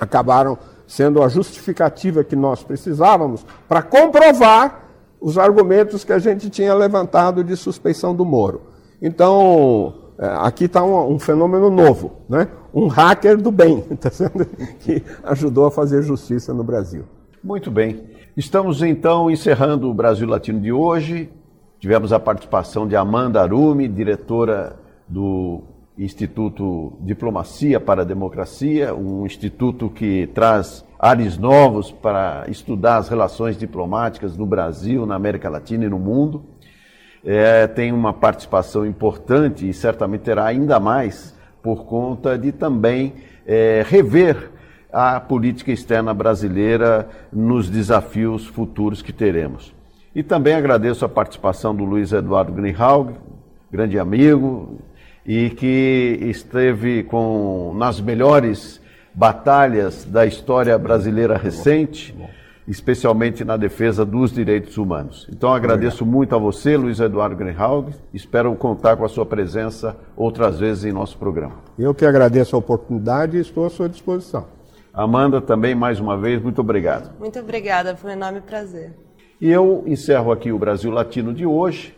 [0.00, 4.88] acabaram sendo a justificativa que nós precisávamos para comprovar
[5.20, 8.62] os argumentos que a gente tinha levantado de suspeição do Moro.
[9.02, 12.48] Então, é, aqui está um, um, fenômeno novo, né?
[12.72, 14.46] um hacker do bem, tá sendo,
[14.80, 17.04] que ajudou a fazer justiça no Brasil.
[17.42, 18.04] Muito bem.
[18.36, 21.30] Estamos então encerrando o Brasil Latino de hoje.
[21.78, 24.76] Tivemos a participação de Amanda Arumi, diretora
[25.08, 25.62] do
[25.98, 33.56] Instituto Diplomacia para a Democracia, um instituto que traz ares novos para estudar as relações
[33.56, 36.44] diplomáticas no Brasil, na América Latina e no mundo.
[37.24, 43.84] É, tem uma participação importante e certamente terá ainda mais por conta de também é,
[43.86, 44.50] rever
[44.92, 49.74] a política externa brasileira nos desafios futuros que teremos.
[50.14, 53.14] E também agradeço a participação do Luiz Eduardo Greenhalg,
[53.70, 54.78] grande amigo,
[55.26, 58.80] e que esteve com nas melhores
[59.14, 62.14] batalhas da história brasileira recente
[62.68, 65.26] especialmente na defesa dos direitos humanos.
[65.32, 66.14] Então agradeço Obrigado.
[66.14, 67.94] muito a você, Luiz Eduardo Greenhalgh.
[68.12, 71.54] Espero contar com a sua presença outras vezes em nosso programa.
[71.78, 74.46] Eu que agradeço a oportunidade e estou à sua disposição.
[74.92, 77.10] Amanda, também mais uma vez, muito obrigado.
[77.18, 78.92] Muito obrigada, foi um enorme prazer.
[79.40, 81.96] E eu encerro aqui o Brasil Latino de hoje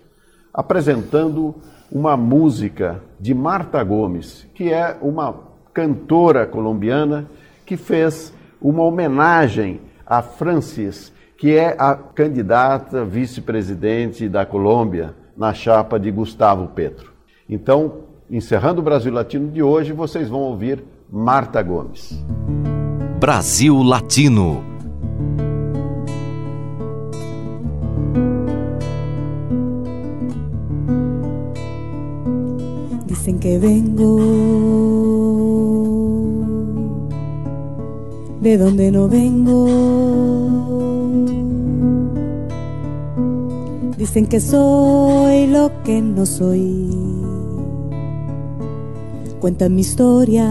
[0.54, 1.56] apresentando
[1.90, 5.34] uma música de Marta Gomes, que é uma
[5.72, 7.26] cantora colombiana
[7.66, 15.98] que fez uma homenagem a Francis, que é a candidata vice-presidente da Colômbia na chapa
[15.98, 17.12] de Gustavo Petro.
[17.48, 22.22] Então, encerrando o Brasil Latino de hoje, vocês vão ouvir Marta Gomes.
[23.18, 24.69] Brasil Latino.
[33.20, 34.16] Dicen que vengo
[38.40, 39.66] de donde no vengo.
[43.98, 46.96] Dicen que soy lo que no soy.
[49.38, 50.48] Cuentan mi historia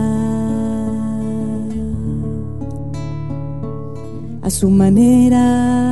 [4.43, 5.89] a su manera.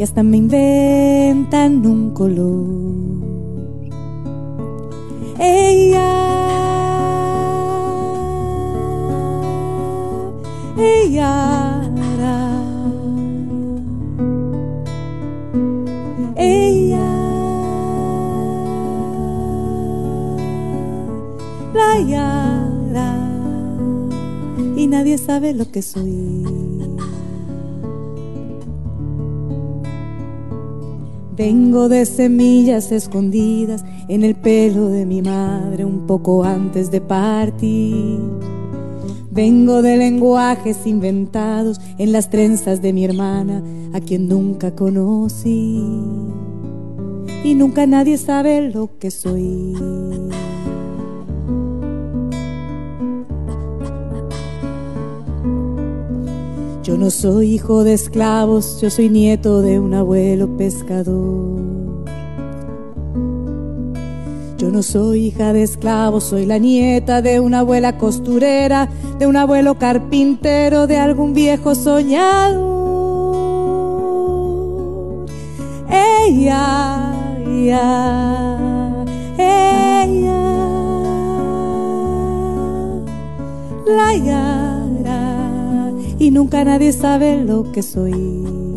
[0.00, 2.64] Y hasta me inventan un color.
[5.38, 6.16] Ella
[10.78, 11.82] ella
[16.34, 17.06] ella
[22.90, 23.18] la
[24.76, 26.89] y nadie sabe lo que soy
[31.40, 38.18] Vengo de semillas escondidas en el pelo de mi madre un poco antes de partir.
[39.30, 43.62] Vengo de lenguajes inventados en las trenzas de mi hermana,
[43.94, 45.82] a quien nunca conocí.
[47.42, 49.74] Y nunca nadie sabe lo que soy.
[57.00, 62.04] No soy hijo de esclavos, yo soy nieto de un abuelo pescador.
[64.58, 69.36] Yo no soy hija de esclavos, soy la nieta de una abuela costurera, de un
[69.38, 72.68] abuelo carpintero, de algún viejo soñado.
[75.88, 77.14] Ella,
[77.46, 79.00] ella,
[83.86, 84.59] la
[86.20, 88.69] y nunca nadie sabe lo que soy.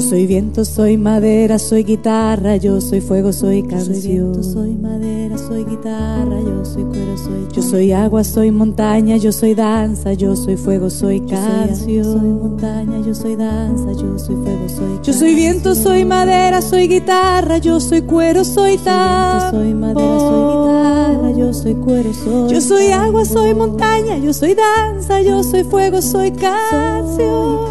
[0.00, 3.92] Yo soy viento, soy madera, soy guitarra, yo soy fuego, soy canción.
[3.96, 8.50] Yo soy viento, soy madera, soy guitarra, yo soy cuero, soy Yo soy agua, soy
[8.50, 11.86] montaña, yo soy danza, yo soy fuego, soy canción.
[11.86, 16.62] Yo soy, montaña, yo soy danza, yo soy fuego, soy Yo soy viento, soy madera,
[16.62, 19.50] soy guitarra, yo soy cuero, soy danza.
[19.50, 24.54] Soy madera, soy guitarra, yo soy cuero, soy Yo soy agua, soy montaña, yo soy
[24.54, 27.68] danza, yo soy fuego, soy canción.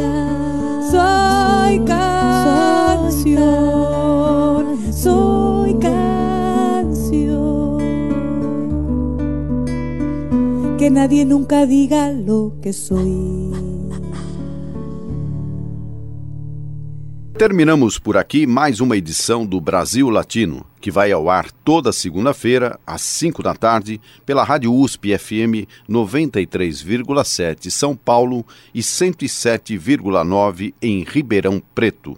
[0.92, 2.19] Soy canción
[4.94, 7.28] soy canción.
[10.78, 13.50] Que nadie nunca diga lo que soy.
[17.38, 22.78] Terminamos por aqui mais uma edição do Brasil Latino, que vai ao ar toda segunda-feira,
[22.86, 28.46] às 5 da tarde, pela Rádio USP FM 93,7 São Paulo
[28.76, 32.18] e 107,9 em Ribeirão Preto.